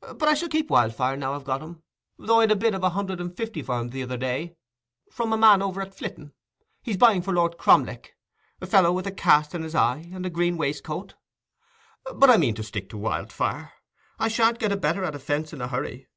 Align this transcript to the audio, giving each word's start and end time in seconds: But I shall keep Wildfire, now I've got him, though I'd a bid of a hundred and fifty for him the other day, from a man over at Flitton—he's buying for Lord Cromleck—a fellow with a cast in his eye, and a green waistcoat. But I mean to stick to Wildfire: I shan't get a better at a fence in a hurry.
But 0.00 0.22
I 0.22 0.32
shall 0.32 0.48
keep 0.48 0.70
Wildfire, 0.70 1.14
now 1.18 1.34
I've 1.34 1.44
got 1.44 1.60
him, 1.60 1.82
though 2.16 2.40
I'd 2.40 2.50
a 2.50 2.56
bid 2.56 2.74
of 2.74 2.82
a 2.82 2.88
hundred 2.88 3.20
and 3.20 3.36
fifty 3.36 3.62
for 3.62 3.78
him 3.78 3.90
the 3.90 4.02
other 4.02 4.16
day, 4.16 4.56
from 5.12 5.30
a 5.30 5.36
man 5.36 5.60
over 5.60 5.82
at 5.82 5.94
Flitton—he's 5.94 6.96
buying 6.96 7.20
for 7.20 7.34
Lord 7.34 7.58
Cromleck—a 7.58 8.66
fellow 8.66 8.92
with 8.92 9.06
a 9.06 9.12
cast 9.12 9.54
in 9.54 9.62
his 9.62 9.74
eye, 9.74 10.08
and 10.10 10.24
a 10.24 10.30
green 10.30 10.56
waistcoat. 10.56 11.16
But 12.14 12.30
I 12.30 12.38
mean 12.38 12.54
to 12.54 12.62
stick 12.62 12.88
to 12.88 12.96
Wildfire: 12.96 13.72
I 14.18 14.28
shan't 14.28 14.58
get 14.58 14.72
a 14.72 14.76
better 14.78 15.04
at 15.04 15.14
a 15.14 15.18
fence 15.18 15.52
in 15.52 15.60
a 15.60 15.68
hurry. 15.68 16.08